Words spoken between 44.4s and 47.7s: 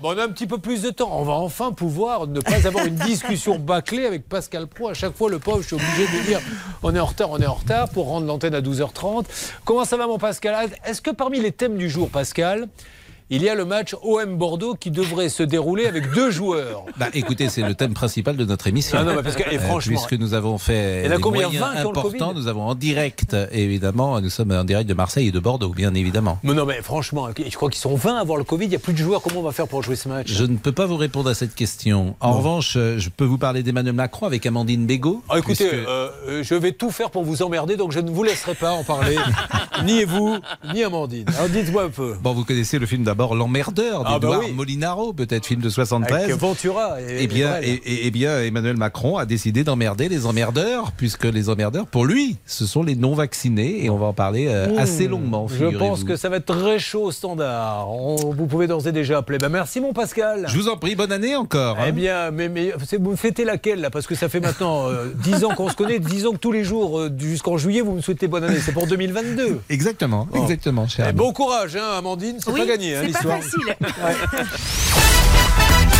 Molinaro, peut-être film de 73. Avec Ventura. Et, eh bien,